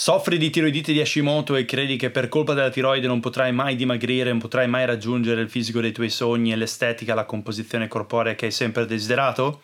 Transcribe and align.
Soffri 0.00 0.38
di 0.38 0.48
tiroidite 0.48 0.94
di 0.94 1.00
Hashimoto 1.02 1.56
e 1.56 1.66
credi 1.66 1.96
che 1.96 2.08
per 2.08 2.30
colpa 2.30 2.54
della 2.54 2.70
tiroide 2.70 3.06
non 3.06 3.20
potrai 3.20 3.52
mai 3.52 3.76
dimagrire, 3.76 4.30
non 4.30 4.38
potrai 4.38 4.66
mai 4.66 4.86
raggiungere 4.86 5.42
il 5.42 5.50
fisico 5.50 5.82
dei 5.82 5.92
tuoi 5.92 6.08
sogni 6.08 6.52
e 6.52 6.56
l'estetica, 6.56 7.12
la 7.12 7.26
composizione 7.26 7.86
corporea 7.86 8.34
che 8.34 8.46
hai 8.46 8.50
sempre 8.50 8.86
desiderato? 8.86 9.60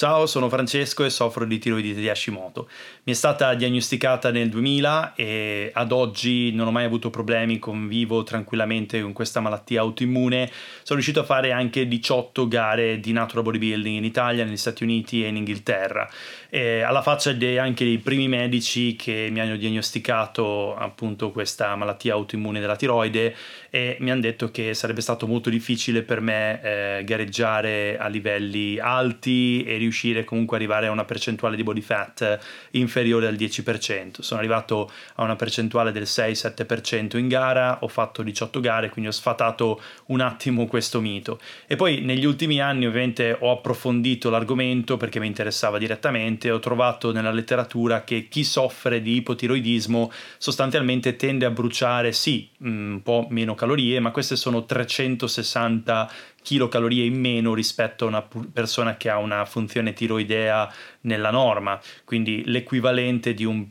Ciao, 0.00 0.24
sono 0.24 0.48
Francesco 0.48 1.04
e 1.04 1.10
soffro 1.10 1.44
di 1.44 1.58
tiroidite 1.58 2.00
di 2.00 2.08
Hashimoto. 2.08 2.70
Mi 3.02 3.12
è 3.12 3.14
stata 3.14 3.52
diagnosticata 3.52 4.30
nel 4.30 4.48
2000 4.48 5.12
e 5.14 5.70
ad 5.74 5.92
oggi 5.92 6.52
non 6.52 6.68
ho 6.68 6.70
mai 6.70 6.86
avuto 6.86 7.10
problemi, 7.10 7.58
convivo 7.58 8.22
tranquillamente 8.22 9.02
con 9.02 9.12
questa 9.12 9.40
malattia 9.40 9.82
autoimmune. 9.82 10.50
Sono 10.82 10.98
riuscito 10.98 11.20
a 11.20 11.24
fare 11.24 11.52
anche 11.52 11.86
18 11.86 12.48
gare 12.48 12.98
di 12.98 13.12
natural 13.12 13.44
bodybuilding 13.44 13.98
in 13.98 14.04
Italia, 14.04 14.42
negli 14.42 14.56
Stati 14.56 14.84
Uniti 14.84 15.22
e 15.22 15.28
in 15.28 15.36
Inghilterra. 15.36 16.10
E 16.50 16.82
alla 16.82 17.00
faccia 17.00 17.32
dei, 17.32 17.58
anche 17.58 17.84
dei 17.84 17.98
primi 17.98 18.28
medici 18.28 18.96
che 18.96 19.28
mi 19.30 19.40
hanno 19.40 19.56
diagnosticato 19.56 20.76
appunto 20.76 21.30
questa 21.30 21.76
malattia 21.76 22.14
autoimmune 22.14 22.60
della 22.60 22.76
tiroide 22.76 23.34
e 23.70 23.96
mi 24.00 24.10
hanno 24.10 24.20
detto 24.20 24.50
che 24.50 24.74
sarebbe 24.74 25.00
stato 25.00 25.28
molto 25.28 25.48
difficile 25.48 26.02
per 26.02 26.20
me 26.20 26.60
eh, 26.60 27.04
gareggiare 27.04 27.96
a 27.98 28.08
livelli 28.08 28.78
alti 28.78 29.62
e 29.62 29.76
riuscire 29.76 30.24
comunque 30.24 30.56
ad 30.56 30.62
arrivare 30.62 30.88
a 30.88 30.90
una 30.90 31.04
percentuale 31.04 31.54
di 31.54 31.62
body 31.62 31.80
fat 31.80 32.38
inferiore 32.72 33.28
al 33.28 33.34
10%. 33.34 34.20
Sono 34.20 34.40
arrivato 34.40 34.90
a 35.14 35.22
una 35.22 35.36
percentuale 35.36 35.92
del 35.92 36.02
6-7% 36.02 37.16
in 37.16 37.28
gara, 37.28 37.78
ho 37.82 37.88
fatto 37.88 38.22
18 38.22 38.58
gare, 38.60 38.88
quindi 38.88 39.10
ho 39.10 39.14
sfatato 39.14 39.80
un 40.06 40.20
attimo 40.20 40.66
questo 40.66 41.00
mito. 41.00 41.38
E 41.66 41.76
poi 41.76 42.00
negli 42.00 42.24
ultimi 42.24 42.60
anni 42.60 42.86
ovviamente 42.86 43.36
ho 43.38 43.52
approfondito 43.52 44.30
l'argomento 44.30 44.96
perché 44.96 45.20
mi 45.20 45.28
interessava 45.28 45.78
direttamente, 45.78 46.39
ho 46.48 46.60
trovato 46.60 47.12
nella 47.12 47.32
letteratura 47.32 48.04
che 48.04 48.28
chi 48.28 48.44
soffre 48.44 49.02
di 49.02 49.16
ipotiroidismo 49.16 50.12
sostanzialmente 50.38 51.16
tende 51.16 51.44
a 51.44 51.50
bruciare 51.50 52.12
sì 52.12 52.48
un 52.60 53.00
po' 53.02 53.26
meno 53.30 53.56
calorie, 53.56 53.98
ma 53.98 54.12
queste 54.12 54.36
sono 54.36 54.64
360 54.64 56.10
kilocalorie 56.42 57.04
in 57.04 57.18
meno 57.18 57.52
rispetto 57.52 58.04
a 58.04 58.08
una 58.08 58.26
persona 58.52 58.96
che 58.96 59.10
ha 59.10 59.18
una 59.18 59.44
funzione 59.44 59.92
tiroidea 59.92 60.72
nella 61.02 61.30
norma, 61.30 61.80
quindi 62.04 62.44
l'equivalente 62.46 63.34
di 63.34 63.44
un 63.44 63.66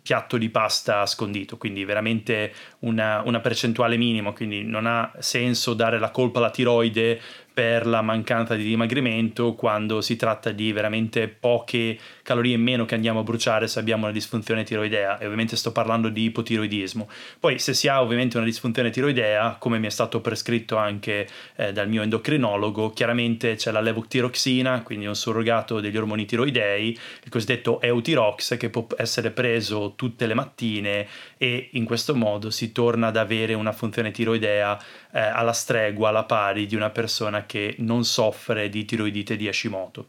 piatto 0.00 0.38
di 0.38 0.48
pasta 0.48 1.04
scondito, 1.04 1.58
quindi 1.58 1.84
veramente 1.84 2.52
una, 2.80 3.22
una 3.24 3.40
percentuale 3.40 3.98
minima, 3.98 4.32
quindi 4.32 4.64
non 4.64 4.86
ha 4.86 5.12
senso 5.18 5.74
dare 5.74 5.98
la 5.98 6.10
colpa 6.10 6.38
alla 6.38 6.50
tiroide 6.50 7.20
per 7.58 7.88
la 7.88 8.02
mancanza 8.02 8.54
di 8.54 8.62
dimagrimento 8.62 9.54
quando 9.54 10.00
si 10.00 10.14
tratta 10.14 10.52
di 10.52 10.70
veramente 10.70 11.26
poche 11.26 11.98
calorie 12.22 12.54
in 12.54 12.62
meno 12.62 12.84
che 12.84 12.94
andiamo 12.94 13.18
a 13.18 13.22
bruciare 13.24 13.66
se 13.66 13.80
abbiamo 13.80 14.04
una 14.04 14.12
disfunzione 14.12 14.62
tiroidea 14.62 15.18
e 15.18 15.24
ovviamente 15.24 15.56
sto 15.56 15.72
parlando 15.72 16.08
di 16.08 16.22
ipotiroidismo. 16.22 17.08
Poi 17.40 17.58
se 17.58 17.74
si 17.74 17.88
ha 17.88 18.00
ovviamente 18.00 18.36
una 18.36 18.46
disfunzione 18.46 18.90
tiroidea, 18.90 19.56
come 19.58 19.80
mi 19.80 19.88
è 19.88 19.90
stato 19.90 20.20
prescritto 20.20 20.76
anche 20.76 21.26
eh, 21.56 21.72
dal 21.72 21.88
mio 21.88 22.02
endocrinologo, 22.02 22.92
chiaramente 22.92 23.56
c'è 23.56 23.72
la 23.72 23.80
levotiroxina, 23.80 24.82
quindi 24.82 25.06
un 25.06 25.16
surrogato 25.16 25.80
degli 25.80 25.96
ormoni 25.96 26.26
tiroidei, 26.26 26.90
il 26.90 27.28
cosiddetto 27.28 27.80
Eutirox 27.80 28.56
che 28.56 28.70
può 28.70 28.86
essere 28.96 29.32
preso 29.32 29.94
tutte 29.96 30.26
le 30.26 30.34
mattine 30.34 31.08
e 31.36 31.70
in 31.72 31.84
questo 31.84 32.14
modo 32.14 32.50
si 32.50 32.70
torna 32.70 33.08
ad 33.08 33.16
avere 33.16 33.54
una 33.54 33.72
funzione 33.72 34.12
tiroidea 34.12 34.78
eh, 35.10 35.18
alla 35.18 35.52
stregua, 35.52 36.10
alla 36.10 36.22
pari 36.24 36.66
di 36.66 36.76
una 36.76 36.90
persona 36.90 37.46
che 37.48 37.74
non 37.78 38.04
soffre 38.04 38.68
di 38.68 38.84
tiroidite 38.84 39.34
di 39.34 39.48
Hashimoto. 39.48 40.06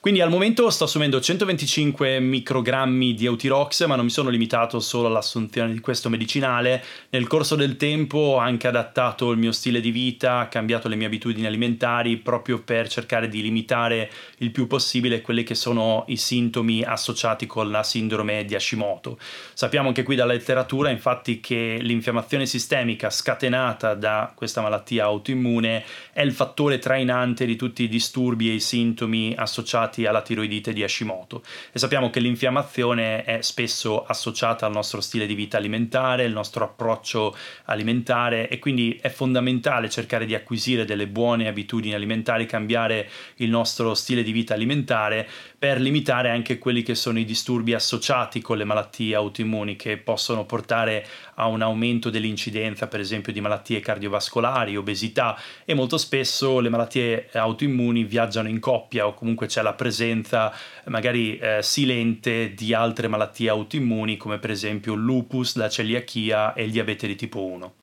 Quindi 0.00 0.20
al 0.20 0.30
momento 0.30 0.68
sto 0.70 0.84
assumendo 0.84 1.20
125 1.20 2.20
microgrammi 2.20 3.14
di 3.14 3.26
Eutirox, 3.26 3.86
ma 3.86 3.96
non 3.96 4.04
mi 4.04 4.10
sono 4.10 4.28
limitato 4.28 4.80
solo 4.80 5.08
all'assunzione 5.08 5.72
di 5.72 5.80
questo 5.80 6.08
medicinale. 6.08 6.82
Nel 7.10 7.26
corso 7.26 7.56
del 7.56 7.76
tempo 7.76 8.18
ho 8.18 8.36
anche 8.36 8.66
adattato 8.66 9.30
il 9.30 9.38
mio 9.38 9.52
stile 9.52 9.80
di 9.80 9.90
vita, 9.90 10.48
cambiato 10.48 10.88
le 10.88 10.96
mie 10.96 11.06
abitudini 11.06 11.46
alimentari 11.46 12.16
proprio 12.16 12.60
per 12.60 12.88
cercare 12.88 13.28
di 13.28 13.42
limitare 13.42 14.10
il 14.38 14.50
più 14.50 14.66
possibile 14.66 15.20
quelli 15.20 15.42
che 15.42 15.54
sono 15.54 16.04
i 16.08 16.16
sintomi 16.16 16.82
associati 16.82 17.46
con 17.46 17.70
la 17.70 17.82
sindrome 17.82 18.44
di 18.44 18.54
Hashimoto. 18.54 19.18
Sappiamo 19.54 19.88
anche 19.88 20.02
qui 20.02 20.16
dalla 20.16 20.32
letteratura 20.32 20.90
infatti 20.90 21.40
che 21.40 21.78
l'infiammazione 21.80 22.46
sistemica 22.46 23.10
scatenata 23.10 23.94
da 23.94 24.32
questa 24.34 24.60
malattia 24.60 25.04
autoimmune 25.04 25.84
è 26.12 26.22
il 26.22 26.32
fattore 26.32 26.78
trainante 26.78 27.46
di 27.46 27.56
tutti 27.56 27.82
i 27.82 27.88
disturbi 27.88 28.50
e 28.50 28.54
i 28.54 28.60
sintomi 28.60 29.34
associati 29.36 29.74
associati 29.76 30.06
alla 30.06 30.22
tiroidite 30.22 30.72
di 30.72 30.82
Hashimoto. 30.82 31.42
E 31.70 31.78
sappiamo 31.78 32.10
che 32.10 32.20
l'infiammazione 32.20 33.24
è 33.24 33.42
spesso 33.42 34.04
associata 34.04 34.66
al 34.66 34.72
nostro 34.72 35.00
stile 35.00 35.26
di 35.26 35.34
vita 35.34 35.58
alimentare, 35.58 36.24
il 36.24 36.32
nostro 36.32 36.64
approccio 36.64 37.36
alimentare 37.64 38.48
e 38.48 38.58
quindi 38.58 38.98
è 39.00 39.10
fondamentale 39.10 39.90
cercare 39.90 40.24
di 40.24 40.34
acquisire 40.34 40.84
delle 40.84 41.06
buone 41.06 41.48
abitudini 41.48 41.94
alimentari, 41.94 42.46
cambiare 42.46 43.08
il 43.36 43.50
nostro 43.50 43.94
stile 43.94 44.22
di 44.22 44.32
vita 44.32 44.54
alimentare 44.54 45.28
per 45.58 45.80
limitare 45.80 46.30
anche 46.30 46.58
quelli 46.58 46.82
che 46.82 46.94
sono 46.94 47.18
i 47.18 47.24
disturbi 47.24 47.74
associati 47.74 48.40
con 48.40 48.56
le 48.56 48.64
malattie 48.64 49.14
autoimmuni 49.14 49.76
che 49.76 49.96
possono 49.96 50.44
portare 50.44 51.06
a 51.34 51.46
un 51.46 51.62
aumento 51.62 52.10
dell'incidenza 52.10 52.86
per 52.86 53.00
esempio 53.00 53.32
di 53.32 53.40
malattie 53.40 53.80
cardiovascolari, 53.80 54.76
obesità 54.76 55.38
e 55.64 55.74
molto 55.74 55.98
spesso 55.98 56.60
le 56.60 56.68
malattie 56.68 57.28
autoimmuni 57.32 58.04
viaggiano 58.04 58.48
in 58.48 58.60
coppia 58.60 59.06
o 59.06 59.14
comunque 59.14 59.46
c'è 59.46 59.62
la 59.66 59.74
presenza 59.74 60.52
magari 60.84 61.36
eh, 61.38 61.58
silente 61.60 62.54
di 62.54 62.72
altre 62.72 63.08
malattie 63.08 63.48
autoimmuni 63.48 64.16
come 64.16 64.38
per 64.38 64.50
esempio 64.50 64.94
lupus, 64.94 65.56
la 65.56 65.68
celiachia 65.68 66.54
e 66.54 66.64
il 66.64 66.70
diabete 66.70 67.06
di 67.08 67.16
tipo 67.16 67.44
1. 67.44 67.74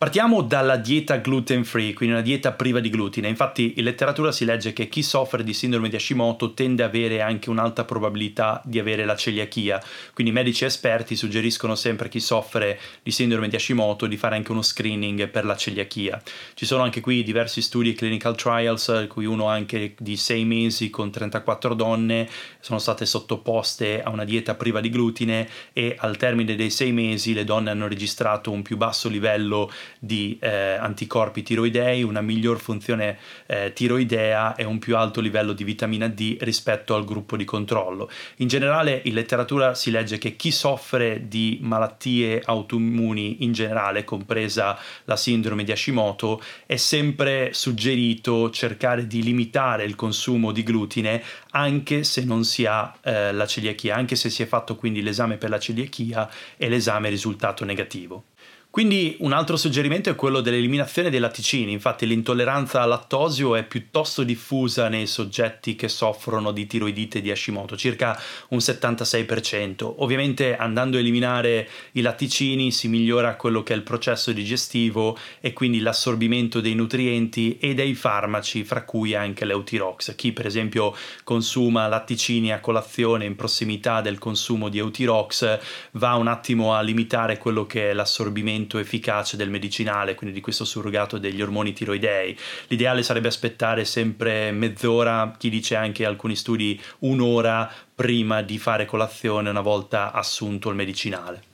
Partiamo 0.00 0.40
dalla 0.40 0.78
dieta 0.78 1.18
gluten 1.18 1.62
free, 1.62 1.92
quindi 1.92 2.14
una 2.14 2.24
dieta 2.24 2.52
priva 2.52 2.80
di 2.80 2.88
glutine. 2.88 3.28
Infatti 3.28 3.74
in 3.76 3.84
letteratura 3.84 4.32
si 4.32 4.46
legge 4.46 4.72
che 4.72 4.88
chi 4.88 5.02
soffre 5.02 5.44
di 5.44 5.52
sindrome 5.52 5.90
di 5.90 5.96
Hashimoto 5.96 6.54
tende 6.54 6.82
ad 6.82 6.88
avere 6.88 7.20
anche 7.20 7.50
un'alta 7.50 7.84
probabilità 7.84 8.62
di 8.64 8.78
avere 8.78 9.04
la 9.04 9.14
celiachia. 9.14 9.78
Quindi 10.14 10.32
medici 10.32 10.64
esperti 10.64 11.16
suggeriscono 11.16 11.74
sempre 11.74 12.06
a 12.06 12.08
chi 12.08 12.18
soffre 12.18 12.80
di 13.02 13.10
sindrome 13.10 13.48
di 13.48 13.56
Hashimoto 13.56 14.06
di 14.06 14.16
fare 14.16 14.36
anche 14.36 14.52
uno 14.52 14.62
screening 14.62 15.28
per 15.28 15.44
la 15.44 15.54
celiachia. 15.54 16.18
Ci 16.54 16.64
sono 16.64 16.82
anche 16.82 17.02
qui 17.02 17.22
diversi 17.22 17.60
studi 17.60 17.92
clinical 17.92 18.36
trials, 18.36 19.04
cui 19.06 19.26
uno 19.26 19.48
anche 19.48 19.96
di 19.98 20.16
6 20.16 20.44
mesi 20.46 20.88
con 20.88 21.10
34 21.10 21.74
donne 21.74 22.26
sono 22.60 22.78
state 22.78 23.04
sottoposte 23.04 24.02
a 24.02 24.08
una 24.08 24.24
dieta 24.24 24.54
priva 24.54 24.80
di 24.80 24.88
glutine 24.88 25.46
e 25.74 25.94
al 25.98 26.16
termine 26.16 26.54
dei 26.54 26.70
6 26.70 26.90
mesi 26.90 27.34
le 27.34 27.44
donne 27.44 27.68
hanno 27.68 27.86
registrato 27.86 28.50
un 28.50 28.62
più 28.62 28.78
basso 28.78 29.10
livello 29.10 29.70
di 29.98 30.38
eh, 30.40 30.74
anticorpi 30.74 31.42
tiroidei, 31.42 32.02
una 32.02 32.20
miglior 32.20 32.58
funzione 32.60 33.18
eh, 33.46 33.72
tiroidea 33.72 34.54
e 34.54 34.64
un 34.64 34.78
più 34.78 34.96
alto 34.96 35.20
livello 35.20 35.52
di 35.52 35.64
vitamina 35.64 36.08
D 36.08 36.36
rispetto 36.40 36.94
al 36.94 37.04
gruppo 37.04 37.36
di 37.36 37.44
controllo. 37.44 38.10
In 38.36 38.48
generale 38.48 39.00
in 39.04 39.14
letteratura 39.14 39.74
si 39.74 39.90
legge 39.90 40.18
che 40.18 40.36
chi 40.36 40.50
soffre 40.50 41.28
di 41.28 41.58
malattie 41.62 42.42
autoimmuni 42.44 43.44
in 43.44 43.52
generale, 43.52 44.04
compresa 44.04 44.78
la 45.04 45.16
sindrome 45.16 45.64
di 45.64 45.72
Hashimoto, 45.72 46.42
è 46.66 46.76
sempre 46.76 47.52
suggerito 47.52 48.50
cercare 48.50 49.06
di 49.06 49.22
limitare 49.22 49.84
il 49.84 49.94
consumo 49.94 50.52
di 50.52 50.62
glutine 50.62 51.22
anche 51.50 52.04
se 52.04 52.24
non 52.24 52.44
si 52.44 52.66
ha 52.66 52.94
eh, 53.02 53.32
la 53.32 53.46
celiachia, 53.46 53.96
anche 53.96 54.16
se 54.16 54.30
si 54.30 54.42
è 54.42 54.46
fatto 54.46 54.76
quindi 54.76 55.02
l'esame 55.02 55.36
per 55.36 55.50
la 55.50 55.58
celiachia 55.58 56.30
e 56.56 56.68
l'esame 56.68 57.08
risultato 57.08 57.64
negativo. 57.64 58.24
Quindi 58.72 59.16
un 59.18 59.32
altro 59.32 59.56
suggerimento 59.56 60.10
è 60.10 60.14
quello 60.14 60.40
dell'eliminazione 60.40 61.10
dei 61.10 61.18
latticini, 61.18 61.72
infatti 61.72 62.06
l'intolleranza 62.06 62.80
al 62.80 62.90
lattosio 62.90 63.56
è 63.56 63.64
piuttosto 63.64 64.22
diffusa 64.22 64.88
nei 64.88 65.08
soggetti 65.08 65.74
che 65.74 65.88
soffrono 65.88 66.52
di 66.52 66.68
tiroidite 66.68 67.20
di 67.20 67.32
Hashimoto, 67.32 67.76
circa 67.76 68.16
un 68.50 68.58
76%. 68.58 69.94
Ovviamente 69.96 70.56
andando 70.56 70.96
a 70.96 71.00
eliminare 71.00 71.68
i 71.92 72.00
latticini 72.00 72.70
si 72.70 72.86
migliora 72.86 73.34
quello 73.34 73.64
che 73.64 73.72
è 73.72 73.76
il 73.76 73.82
processo 73.82 74.30
digestivo 74.30 75.18
e 75.40 75.52
quindi 75.52 75.80
l'assorbimento 75.80 76.60
dei 76.60 76.76
nutrienti 76.76 77.58
e 77.58 77.74
dei 77.74 77.94
farmaci, 77.94 78.62
fra 78.62 78.84
cui 78.84 79.16
anche 79.16 79.46
l'Eutirox. 79.46 80.14
Chi 80.14 80.30
per 80.32 80.46
esempio 80.46 80.94
consuma 81.24 81.88
latticini 81.88 82.52
a 82.52 82.60
colazione 82.60 83.24
in 83.24 83.34
prossimità 83.34 84.00
del 84.00 84.18
consumo 84.20 84.68
di 84.68 84.78
Eutirox 84.78 85.58
va 85.92 86.14
un 86.14 86.28
attimo 86.28 86.72
a 86.72 86.82
limitare 86.82 87.36
quello 87.36 87.66
che 87.66 87.90
è 87.90 87.92
l'assorbimento 87.94 88.58
trattamento 88.60 88.78
efficace 88.78 89.36
del 89.36 89.50
medicinale, 89.50 90.14
quindi 90.14 90.34
di 90.34 90.42
questo 90.42 90.64
surrogato 90.64 91.18
degli 91.18 91.40
ormoni 91.42 91.72
tiroidei. 91.72 92.36
L'ideale 92.68 93.02
sarebbe 93.02 93.28
aspettare 93.28 93.84
sempre 93.84 94.50
mezz'ora, 94.52 95.34
chi 95.38 95.48
dice 95.48 95.76
anche 95.76 96.04
alcuni 96.04 96.36
studi 96.36 96.80
un'ora 97.00 97.70
prima 97.94 98.42
di 98.42 98.58
fare 98.58 98.86
colazione 98.86 99.50
una 99.50 99.60
volta 99.60 100.12
assunto 100.12 100.68
il 100.68 100.76
medicinale. 100.76 101.49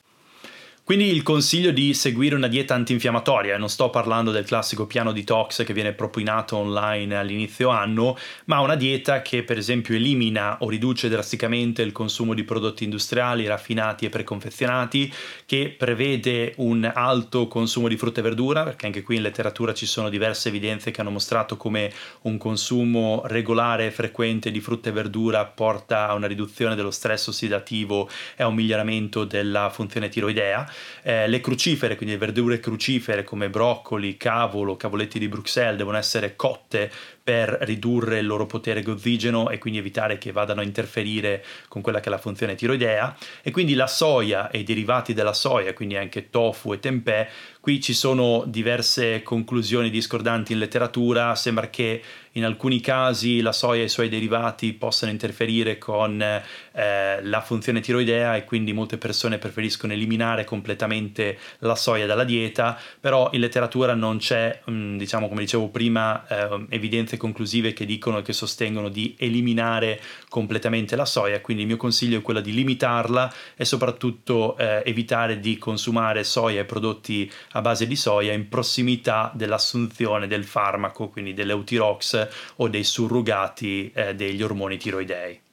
Quindi 0.87 1.07
il 1.13 1.25
consiglio 1.25 1.73
di 1.73 1.93
seguire 1.95 2.37
una 2.37 2.47
dieta 2.47 2.75
antinfiammatoria, 2.75 3.59
non 3.59 3.69
sto 3.69 3.91
parlando 3.91 4.31
del 4.31 4.45
classico 4.45 4.87
piano 4.87 5.11
detox 5.11 5.65
che 5.65 5.73
viene 5.73 5.95
propinato 5.95 6.59
online 6.59 7.17
all'inizio 7.17 7.71
anno, 7.71 8.17
ma 8.45 8.61
una 8.61 8.77
dieta 8.77 9.21
che 9.21 9.43
per 9.43 9.59
esempio 9.59 9.97
elimina 9.97 10.59
o 10.61 10.69
riduce 10.69 11.09
drasticamente 11.09 11.83
il 11.83 11.91
consumo 11.91 12.35
di 12.35 12.45
prodotti 12.45 12.85
industriali, 12.85 13.49
raffinati 13.49 14.05
e 14.05 14.11
preconfezionati, 14.11 15.13
che 15.45 15.75
prevede 15.77 16.53
un 16.59 16.89
alto 16.95 17.49
consumo 17.49 17.89
di 17.89 17.97
frutta 17.97 18.21
e 18.21 18.23
verdura, 18.23 18.63
perché 18.63 18.87
anche 18.87 19.03
qui 19.03 19.17
in 19.17 19.23
letteratura 19.23 19.75
ci 19.75 19.87
sono 19.87 20.09
diverse 20.09 20.51
evidenze 20.51 20.93
che 20.93 21.01
hanno 21.01 21.11
mostrato 21.11 21.57
come 21.57 21.93
un 22.23 22.39
consumo 22.39 23.23
regolare 23.25 23.87
e 23.87 23.91
frequente 23.91 24.53
di 24.53 24.61
frutta 24.61 24.91
e 24.91 24.93
verdura 24.93 25.47
porta 25.47 26.07
a 26.07 26.15
una 26.15 26.29
riduzione 26.29 26.77
dello 26.77 26.93
stress 26.93 27.27
ossidativo 27.27 28.09
e 28.37 28.45
a 28.45 28.47
un 28.47 28.55
miglioramento 28.55 29.25
della 29.25 29.69
funzione 29.69 30.09
tiroidea 30.09 30.75
eh, 31.03 31.29
le 31.29 31.41
crucifere, 31.41 31.97
quindi 31.97 32.15
le 32.15 32.21
verdure 32.21 32.61
crucifere 32.61 33.25
come 33.25 33.49
broccoli, 33.51 34.17
cavolo, 34.17 34.77
cavoletti 34.77 35.19
di 35.19 35.29
Bruxelles 35.29 35.77
devono 35.77 35.97
essere 35.97 36.37
cotte 36.37 36.91
per 37.27 37.59
ridurre 37.63 38.21
il 38.21 38.27
loro 38.27 38.47
potere 38.47 38.83
gozzigeno 38.83 39.51
e 39.51 39.59
quindi 39.59 39.81
evitare 39.81 40.17
che 40.17 40.31
vadano 40.31 40.61
a 40.61 40.63
interferire 40.63 41.45
con 41.67 41.83
quella 41.83 41.99
che 41.99 42.07
è 42.07 42.11
la 42.11 42.19
funzione 42.19 42.55
tiroidea. 42.55 43.17
E 43.43 43.51
quindi 43.51 43.75
la 43.75 43.89
soia 43.89 44.49
e 44.49 44.61
i 44.61 44.63
derivati 44.63 45.13
della 45.13 45.33
soia, 45.33 45.75
quindi 45.75 45.97
anche 45.97 46.31
tofu 46.31 46.73
e 46.73 46.79
tempeh, 46.79 47.29
qui 47.59 47.81
ci 47.81 47.95
sono 47.95 48.45
diverse 48.47 49.25
conclusioni 49.25 49.91
discordanti 49.91 50.53
in 50.53 50.61
letteratura, 50.61 51.35
sembra 51.35 51.69
che 51.69 52.01
in 52.37 52.45
alcuni 52.45 52.81
casi 52.81 53.41
la 53.41 53.51
soia 53.51 53.83
e 53.83 53.87
i 53.87 53.89
suoi 53.89 54.09
derivati 54.09 54.73
possano 54.75 55.11
interferire 55.11 55.79
con 55.79 56.21
eh, 56.23 57.23
la 57.23 57.41
funzione 57.41 57.81
tiroidea 57.81 58.37
e 58.37 58.45
quindi 58.45 58.73
molte 58.73 58.99
persone 58.99 59.39
preferiscono 59.39 59.95
eliminare 59.95 60.45
completamente 60.45 61.39
la 61.61 61.75
soia 61.75 62.07
dalla 62.07 62.25
dieta, 62.25 62.79
però 63.01 63.31
in 63.33 63.41
letteratura 63.41 63.95
non 63.95 64.19
c'è, 64.19 64.61
mh, 64.65 64.73
mm, 64.73 64.97
diciamo 64.97 65.29
come 65.29 65.41
dicevo 65.41 65.69
prima, 65.69 66.27
eh, 66.29 66.67
evidenze 66.69 67.16
evidenze 67.17 67.27
conclusive 67.27 67.73
che 67.73 67.85
dicono 67.85 68.19
e 68.19 68.23
che 68.23 68.33
sostengono 68.33 68.89
di 68.89 69.17
eliminare 69.19 70.01
completamente 70.29 70.95
la 70.95 71.05
soia, 71.05 71.41
quindi 71.41 71.63
il 71.63 71.69
mio 71.69 71.77
consiglio 71.77 72.19
è 72.19 72.23
quello 72.23 72.41
di 72.41 72.53
limitarla 72.53 73.33
e 73.57 73.65
soprattutto 73.65 74.57
eh, 74.57 74.83
evitare 74.85 75.41
di 75.41 75.59
consumare 75.59 76.23
soia 76.23 76.61
e 76.61 76.65
prodotti 76.65 77.31
a 77.53 77.61
base 77.61 77.87
di 77.87 77.97
soia 77.97 78.33
in 78.33 78.49
prossimità 78.49 79.33
dell'assunzione 79.35 80.27
del 80.27 80.45
farmaco, 80.45 81.09
quindi 81.09 81.35
dell'eutirox 81.35 82.29
o 82.57 82.69
dei 82.69 82.85
surrogati 82.85 83.91
eh, 83.93 84.15
degli 84.15 84.43
ormoni 84.43 84.77
tiroidei. 84.77 85.46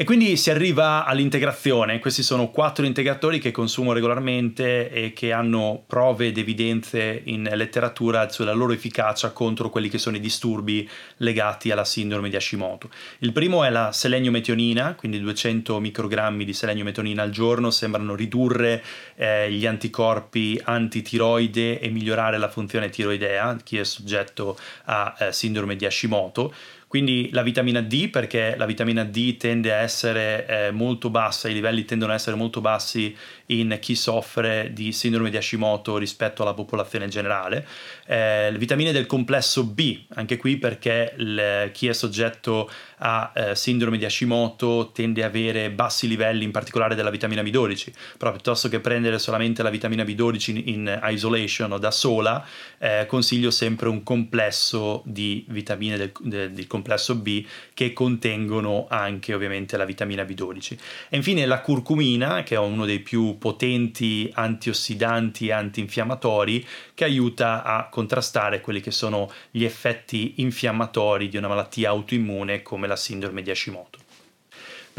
E 0.00 0.04
quindi 0.04 0.38
si 0.38 0.50
arriva 0.50 1.04
all'integrazione. 1.04 1.98
Questi 1.98 2.22
sono 2.22 2.50
quattro 2.50 2.86
integratori 2.86 3.38
che 3.38 3.50
consumo 3.50 3.92
regolarmente 3.92 4.90
e 4.90 5.12
che 5.12 5.30
hanno 5.30 5.84
prove 5.86 6.28
ed 6.28 6.38
evidenze 6.38 7.20
in 7.26 7.46
letteratura 7.52 8.30
sulla 8.30 8.54
loro 8.54 8.72
efficacia 8.72 9.30
contro 9.32 9.68
quelli 9.68 9.90
che 9.90 9.98
sono 9.98 10.16
i 10.16 10.20
disturbi 10.20 10.88
legati 11.18 11.70
alla 11.70 11.84
sindrome 11.84 12.30
di 12.30 12.36
Hashimoto. 12.36 12.88
Il 13.18 13.32
primo 13.32 13.62
è 13.62 13.68
la 13.68 13.92
selenio-metionina, 13.92 14.94
quindi 14.94 15.20
200 15.20 15.78
microgrammi 15.80 16.46
di 16.46 16.54
selenio-metionina 16.54 17.22
al 17.22 17.28
giorno 17.28 17.70
sembrano 17.70 18.14
ridurre 18.14 18.82
eh, 19.16 19.52
gli 19.52 19.66
anticorpi 19.66 20.58
antitiroide 20.64 21.78
e 21.78 21.90
migliorare 21.90 22.38
la 22.38 22.48
funzione 22.48 22.88
tiroidea, 22.88 23.54
chi 23.62 23.76
è 23.76 23.84
soggetto 23.84 24.58
a 24.84 25.14
eh, 25.18 25.30
sindrome 25.30 25.76
di 25.76 25.84
Hashimoto. 25.84 26.54
Quindi 26.90 27.28
la 27.30 27.42
vitamina 27.42 27.80
D, 27.82 28.08
perché 28.08 28.56
la 28.58 28.66
vitamina 28.66 29.04
D 29.04 29.36
tende 29.36 29.72
a 29.72 29.76
essere 29.76 30.44
eh, 30.48 30.70
molto 30.72 31.08
bassa, 31.08 31.48
i 31.48 31.52
livelli 31.52 31.84
tendono 31.84 32.10
a 32.10 32.16
essere 32.16 32.34
molto 32.34 32.60
bassi 32.60 33.16
in 33.46 33.76
chi 33.80 33.94
soffre 33.94 34.70
di 34.72 34.90
sindrome 34.90 35.30
di 35.30 35.36
Hashimoto 35.36 35.98
rispetto 35.98 36.42
alla 36.42 36.52
popolazione 36.52 37.06
generale. 37.06 37.64
Eh, 38.06 38.50
le 38.50 38.58
vitamine 38.58 38.90
del 38.90 39.06
complesso 39.06 39.62
B, 39.62 40.00
anche 40.14 40.36
qui 40.36 40.56
perché 40.56 41.14
il, 41.16 41.70
chi 41.72 41.86
è 41.86 41.92
soggetto 41.92 42.68
a 43.02 43.32
eh, 43.36 43.54
sindrome 43.54 43.96
di 43.96 44.04
Hashimoto 44.04 44.90
tende 44.92 45.22
ad 45.22 45.30
avere 45.30 45.70
bassi 45.70 46.08
livelli 46.08 46.42
in 46.42 46.50
particolare 46.50 46.96
della 46.96 47.10
vitamina 47.10 47.42
B12, 47.42 47.92
però 48.18 48.32
piuttosto 48.32 48.68
che 48.68 48.80
prendere 48.80 49.20
solamente 49.20 49.62
la 49.62 49.70
vitamina 49.70 50.02
B12 50.02 50.50
in, 50.50 50.62
in 50.66 51.00
isolation 51.04 51.70
o 51.70 51.78
da 51.78 51.92
sola, 51.92 52.44
eh, 52.78 53.06
consiglio 53.06 53.52
sempre 53.52 53.88
un 53.88 54.02
complesso 54.02 55.02
di 55.04 55.44
vitamine 55.50 55.96
del, 55.96 56.10
del, 56.20 56.50
del 56.50 56.66
complesso 56.66 56.78
B 56.82 57.46
che 57.74 57.92
contengono 57.92 58.86
anche 58.88 59.34
ovviamente 59.34 59.76
la 59.76 59.84
vitamina 59.84 60.22
B12. 60.22 60.78
E 61.08 61.16
infine 61.16 61.46
la 61.46 61.60
curcumina, 61.60 62.42
che 62.42 62.54
è 62.54 62.58
uno 62.58 62.84
dei 62.84 63.00
più 63.00 63.38
potenti 63.38 64.30
antiossidanti 64.32 65.48
e 65.48 65.52
antinfiammatori, 65.52 66.66
che 66.94 67.04
aiuta 67.04 67.62
a 67.62 67.88
contrastare 67.88 68.60
quelli 68.60 68.80
che 68.80 68.90
sono 68.90 69.30
gli 69.50 69.64
effetti 69.64 70.34
infiammatori 70.36 71.28
di 71.28 71.36
una 71.36 71.48
malattia 71.48 71.90
autoimmune 71.90 72.62
come 72.62 72.86
la 72.86 72.96
sindrome 72.96 73.42
di 73.42 73.50
Hashimoto. 73.50 74.09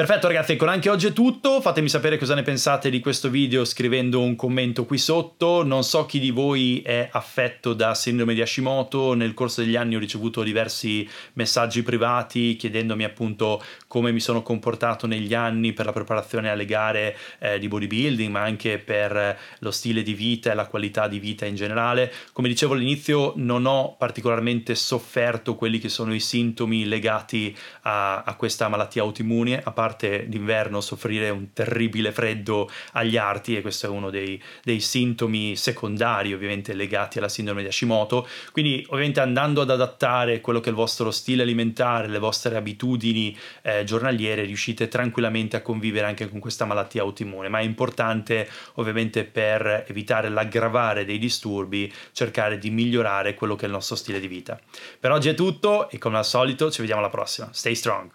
Perfetto 0.01 0.25
ragazzi, 0.25 0.55
con 0.55 0.67
anche 0.67 0.89
oggi 0.89 1.05
è 1.05 1.13
tutto, 1.13 1.61
fatemi 1.61 1.87
sapere 1.87 2.17
cosa 2.17 2.33
ne 2.33 2.41
pensate 2.41 2.89
di 2.89 2.99
questo 2.99 3.29
video 3.29 3.63
scrivendo 3.63 4.19
un 4.19 4.35
commento 4.35 4.83
qui 4.83 4.97
sotto, 4.97 5.63
non 5.63 5.83
so 5.83 6.07
chi 6.07 6.17
di 6.17 6.31
voi 6.31 6.81
è 6.81 7.07
affetto 7.11 7.75
da 7.75 7.93
sindrome 7.93 8.33
di 8.33 8.41
Hashimoto, 8.41 9.13
nel 9.13 9.35
corso 9.35 9.61
degli 9.61 9.75
anni 9.75 9.95
ho 9.95 9.99
ricevuto 9.99 10.41
diversi 10.41 11.07
messaggi 11.33 11.83
privati 11.83 12.55
chiedendomi 12.55 13.03
appunto 13.03 13.61
come 13.85 14.11
mi 14.11 14.19
sono 14.19 14.41
comportato 14.41 15.05
negli 15.05 15.35
anni 15.35 15.71
per 15.71 15.85
la 15.85 15.91
preparazione 15.91 16.49
alle 16.49 16.65
gare 16.65 17.15
eh, 17.37 17.59
di 17.59 17.67
bodybuilding, 17.67 18.31
ma 18.31 18.41
anche 18.41 18.79
per 18.79 19.37
lo 19.59 19.69
stile 19.69 20.01
di 20.01 20.15
vita 20.15 20.51
e 20.51 20.55
la 20.55 20.65
qualità 20.65 21.07
di 21.07 21.19
vita 21.19 21.45
in 21.45 21.53
generale. 21.53 22.11
Come 22.33 22.47
dicevo 22.47 22.73
all'inizio 22.73 23.33
non 23.35 23.67
ho 23.67 23.95
particolarmente 23.99 24.73
sofferto 24.73 25.53
quelli 25.53 25.77
che 25.77 25.89
sono 25.89 26.11
i 26.15 26.19
sintomi 26.19 26.85
legati 26.85 27.55
a, 27.81 28.23
a 28.23 28.33
questa 28.33 28.67
malattia 28.67 29.03
autoimmune, 29.03 29.61
a 29.63 29.71
parte 29.91 30.25
d'inverno 30.27 30.79
soffrire 30.79 31.29
un 31.29 31.51
terribile 31.51 32.11
freddo 32.11 32.69
agli 32.93 33.17
arti 33.17 33.57
e 33.57 33.61
questo 33.61 33.87
è 33.87 33.89
uno 33.89 34.09
dei, 34.09 34.41
dei 34.63 34.79
sintomi 34.79 35.55
secondari 35.55 36.33
ovviamente 36.33 36.73
legati 36.73 37.17
alla 37.17 37.27
sindrome 37.27 37.61
di 37.61 37.67
Hashimoto, 37.67 38.27
quindi 38.51 38.85
ovviamente 38.89 39.19
andando 39.19 39.61
ad 39.61 39.69
adattare 39.69 40.39
quello 40.39 40.59
che 40.59 40.67
è 40.67 40.69
il 40.69 40.77
vostro 40.77 41.11
stile 41.11 41.43
alimentare, 41.43 42.07
le 42.07 42.19
vostre 42.19 42.55
abitudini 42.55 43.37
eh, 43.63 43.83
giornaliere 43.83 44.43
riuscite 44.43 44.87
tranquillamente 44.87 45.57
a 45.57 45.61
convivere 45.61 46.07
anche 46.07 46.29
con 46.29 46.39
questa 46.39 46.65
malattia 46.65 47.01
autoimmune, 47.01 47.49
ma 47.49 47.59
è 47.59 47.63
importante 47.63 48.47
ovviamente 48.75 49.25
per 49.25 49.85
evitare 49.87 50.29
l'aggravare 50.29 51.03
dei 51.03 51.19
disturbi 51.19 51.91
cercare 52.13 52.57
di 52.57 52.69
migliorare 52.69 53.33
quello 53.33 53.55
che 53.55 53.63
è 53.63 53.65
il 53.65 53.73
nostro 53.73 53.95
stile 53.95 54.19
di 54.19 54.27
vita. 54.27 54.59
Per 54.99 55.11
oggi 55.11 55.29
è 55.29 55.33
tutto 55.33 55.89
e 55.89 55.97
come 55.97 56.17
al 56.17 56.25
solito 56.25 56.71
ci 56.71 56.79
vediamo 56.79 57.01
alla 57.01 57.09
prossima. 57.09 57.49
Stay 57.51 57.75
strong! 57.75 58.09